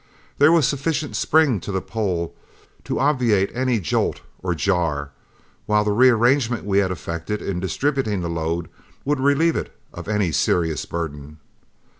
There 0.39 0.51
was 0.51 0.67
sufficient 0.67 1.15
spring 1.15 1.59
to 1.59 1.71
the 1.71 1.79
pole 1.79 2.33
to 2.85 2.97
obviate 2.99 3.51
any 3.55 3.79
jolt 3.79 4.21
or 4.39 4.55
jar, 4.55 5.11
while 5.67 5.83
the 5.83 5.91
rearrangement 5.91 6.65
we 6.65 6.79
had 6.79 6.89
effected 6.89 7.39
in 7.39 7.59
distributing 7.59 8.21
the 8.21 8.27
load 8.27 8.67
would 9.05 9.19
relieve 9.19 9.55
it 9.55 9.71
of 9.93 10.07
any 10.07 10.31
serious 10.31 10.87
burden. 10.87 11.37